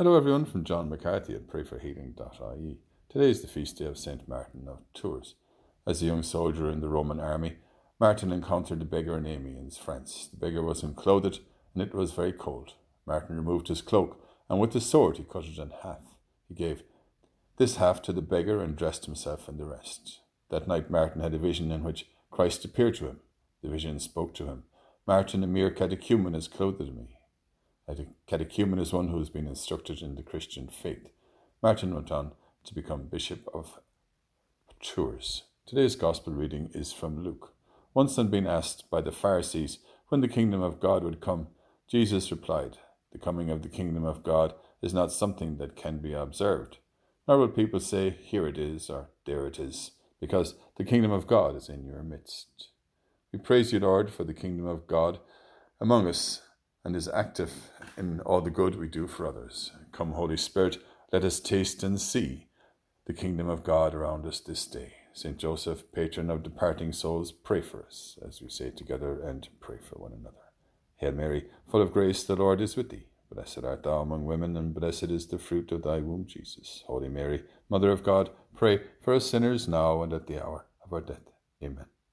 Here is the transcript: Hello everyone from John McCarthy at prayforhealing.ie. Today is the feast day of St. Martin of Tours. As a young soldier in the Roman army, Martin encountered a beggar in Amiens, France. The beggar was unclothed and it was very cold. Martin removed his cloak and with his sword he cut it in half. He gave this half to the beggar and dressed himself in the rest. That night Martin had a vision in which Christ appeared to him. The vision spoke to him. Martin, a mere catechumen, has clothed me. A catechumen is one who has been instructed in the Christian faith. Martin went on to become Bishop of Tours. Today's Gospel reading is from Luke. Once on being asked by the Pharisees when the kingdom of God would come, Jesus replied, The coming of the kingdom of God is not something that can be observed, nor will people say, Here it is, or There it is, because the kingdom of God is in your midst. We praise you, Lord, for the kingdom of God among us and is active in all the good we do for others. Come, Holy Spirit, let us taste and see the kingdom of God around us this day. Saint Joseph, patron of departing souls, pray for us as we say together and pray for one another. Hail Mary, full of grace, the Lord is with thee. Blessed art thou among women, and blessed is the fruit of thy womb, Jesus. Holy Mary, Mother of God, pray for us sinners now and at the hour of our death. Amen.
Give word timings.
Hello 0.00 0.16
everyone 0.16 0.46
from 0.46 0.64
John 0.64 0.88
McCarthy 0.88 1.34
at 1.34 1.46
prayforhealing.ie. 1.46 2.78
Today 3.10 3.30
is 3.30 3.42
the 3.42 3.46
feast 3.46 3.76
day 3.76 3.84
of 3.84 3.98
St. 3.98 4.26
Martin 4.26 4.66
of 4.66 4.78
Tours. 4.94 5.34
As 5.86 6.00
a 6.00 6.06
young 6.06 6.22
soldier 6.22 6.70
in 6.70 6.80
the 6.80 6.88
Roman 6.88 7.20
army, 7.20 7.58
Martin 7.98 8.32
encountered 8.32 8.80
a 8.80 8.86
beggar 8.86 9.18
in 9.18 9.26
Amiens, 9.26 9.76
France. 9.76 10.26
The 10.32 10.38
beggar 10.38 10.62
was 10.62 10.82
unclothed 10.82 11.40
and 11.74 11.82
it 11.82 11.92
was 11.92 12.12
very 12.12 12.32
cold. 12.32 12.72
Martin 13.04 13.36
removed 13.36 13.68
his 13.68 13.82
cloak 13.82 14.18
and 14.48 14.58
with 14.58 14.72
his 14.72 14.86
sword 14.86 15.18
he 15.18 15.22
cut 15.22 15.44
it 15.44 15.58
in 15.58 15.70
half. 15.82 16.00
He 16.48 16.54
gave 16.54 16.82
this 17.58 17.76
half 17.76 18.00
to 18.04 18.14
the 18.14 18.22
beggar 18.22 18.62
and 18.62 18.76
dressed 18.76 19.04
himself 19.04 19.50
in 19.50 19.58
the 19.58 19.66
rest. 19.66 20.20
That 20.48 20.66
night 20.66 20.88
Martin 20.88 21.20
had 21.20 21.34
a 21.34 21.38
vision 21.38 21.70
in 21.70 21.84
which 21.84 22.06
Christ 22.30 22.64
appeared 22.64 22.94
to 22.94 23.08
him. 23.08 23.20
The 23.62 23.68
vision 23.68 24.00
spoke 24.00 24.32
to 24.36 24.46
him. 24.46 24.62
Martin, 25.06 25.44
a 25.44 25.46
mere 25.46 25.70
catechumen, 25.70 26.32
has 26.32 26.48
clothed 26.48 26.96
me. 26.96 27.18
A 27.90 28.06
catechumen 28.28 28.78
is 28.78 28.92
one 28.92 29.08
who 29.08 29.18
has 29.18 29.30
been 29.30 29.48
instructed 29.48 30.00
in 30.00 30.14
the 30.14 30.22
Christian 30.22 30.68
faith. 30.68 31.08
Martin 31.60 31.92
went 31.92 32.12
on 32.12 32.30
to 32.64 32.72
become 32.72 33.08
Bishop 33.08 33.48
of 33.52 33.80
Tours. 34.80 35.42
Today's 35.66 35.96
Gospel 35.96 36.32
reading 36.32 36.70
is 36.72 36.92
from 36.92 37.24
Luke. 37.24 37.52
Once 37.92 38.16
on 38.16 38.28
being 38.28 38.46
asked 38.46 38.88
by 38.90 39.00
the 39.00 39.10
Pharisees 39.10 39.78
when 40.06 40.20
the 40.20 40.28
kingdom 40.28 40.62
of 40.62 40.78
God 40.78 41.02
would 41.02 41.20
come, 41.20 41.48
Jesus 41.88 42.30
replied, 42.30 42.78
The 43.10 43.18
coming 43.18 43.50
of 43.50 43.62
the 43.62 43.68
kingdom 43.68 44.04
of 44.04 44.22
God 44.22 44.54
is 44.80 44.94
not 44.94 45.10
something 45.10 45.56
that 45.56 45.74
can 45.74 45.98
be 45.98 46.12
observed, 46.12 46.78
nor 47.26 47.38
will 47.38 47.48
people 47.48 47.80
say, 47.80 48.10
Here 48.22 48.46
it 48.46 48.56
is, 48.56 48.88
or 48.88 49.08
There 49.26 49.48
it 49.48 49.58
is, 49.58 49.90
because 50.20 50.54
the 50.76 50.84
kingdom 50.84 51.10
of 51.10 51.26
God 51.26 51.56
is 51.56 51.68
in 51.68 51.84
your 51.86 52.04
midst. 52.04 52.68
We 53.32 53.40
praise 53.40 53.72
you, 53.72 53.80
Lord, 53.80 54.12
for 54.12 54.22
the 54.22 54.32
kingdom 54.32 54.66
of 54.66 54.86
God 54.86 55.18
among 55.80 56.06
us 56.06 56.42
and 56.84 56.96
is 56.96 57.08
active 57.08 57.52
in 58.00 58.20
all 58.20 58.40
the 58.40 58.50
good 58.50 58.76
we 58.76 58.88
do 58.88 59.06
for 59.06 59.26
others. 59.26 59.72
Come, 59.92 60.12
Holy 60.12 60.36
Spirit, 60.36 60.78
let 61.12 61.22
us 61.22 61.38
taste 61.38 61.82
and 61.82 62.00
see 62.00 62.48
the 63.06 63.12
kingdom 63.12 63.48
of 63.48 63.62
God 63.62 63.94
around 63.94 64.26
us 64.26 64.40
this 64.40 64.66
day. 64.66 64.94
Saint 65.12 65.38
Joseph, 65.38 65.84
patron 65.92 66.30
of 66.30 66.42
departing 66.42 66.92
souls, 66.92 67.30
pray 67.30 67.60
for 67.60 67.84
us 67.84 68.18
as 68.26 68.40
we 68.40 68.48
say 68.48 68.70
together 68.70 69.20
and 69.20 69.48
pray 69.60 69.76
for 69.78 69.96
one 69.96 70.12
another. 70.12 70.36
Hail 70.96 71.12
Mary, 71.12 71.46
full 71.70 71.82
of 71.82 71.92
grace, 71.92 72.24
the 72.24 72.36
Lord 72.36 72.60
is 72.60 72.76
with 72.76 72.90
thee. 72.90 73.06
Blessed 73.30 73.64
art 73.64 73.82
thou 73.82 74.00
among 74.00 74.24
women, 74.24 74.56
and 74.56 74.74
blessed 74.74 75.04
is 75.04 75.28
the 75.28 75.38
fruit 75.38 75.70
of 75.70 75.82
thy 75.82 75.98
womb, 75.98 76.26
Jesus. 76.26 76.82
Holy 76.86 77.08
Mary, 77.08 77.44
Mother 77.68 77.92
of 77.92 78.02
God, 78.02 78.30
pray 78.56 78.80
for 79.02 79.14
us 79.14 79.30
sinners 79.30 79.68
now 79.68 80.02
and 80.02 80.12
at 80.12 80.26
the 80.26 80.42
hour 80.42 80.66
of 80.84 80.92
our 80.92 81.00
death. 81.00 81.30
Amen. 81.62 81.86